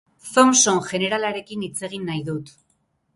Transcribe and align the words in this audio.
Thompson 0.29 0.79
jeneralarekin 0.91 1.65
hitz 1.67 1.77
egin 1.89 2.09
nahi 2.11 2.23
dut. 2.31 2.51